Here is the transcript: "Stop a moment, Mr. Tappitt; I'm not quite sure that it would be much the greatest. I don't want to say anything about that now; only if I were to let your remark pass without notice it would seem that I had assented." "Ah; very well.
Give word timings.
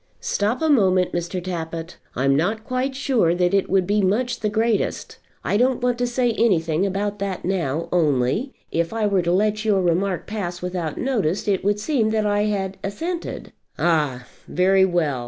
"Stop 0.19 0.63
a 0.63 0.67
moment, 0.69 1.11
Mr. 1.11 1.39
Tappitt; 1.43 1.97
I'm 2.15 2.35
not 2.35 2.63
quite 2.63 2.95
sure 2.95 3.35
that 3.35 3.53
it 3.53 3.69
would 3.69 3.85
be 3.85 4.01
much 4.01 4.39
the 4.39 4.49
greatest. 4.49 5.19
I 5.43 5.57
don't 5.57 5.83
want 5.83 5.99
to 5.99 6.07
say 6.07 6.31
anything 6.31 6.87
about 6.87 7.19
that 7.19 7.45
now; 7.45 7.87
only 7.91 8.51
if 8.71 8.93
I 8.93 9.05
were 9.05 9.21
to 9.21 9.31
let 9.31 9.63
your 9.63 9.79
remark 9.83 10.25
pass 10.25 10.59
without 10.59 10.97
notice 10.97 11.47
it 11.47 11.63
would 11.63 11.79
seem 11.79 12.09
that 12.09 12.25
I 12.25 12.45
had 12.45 12.77
assented." 12.83 13.53
"Ah; 13.77 14.25
very 14.47 14.85
well. 14.85 15.19